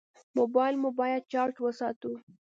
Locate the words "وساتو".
1.61-2.11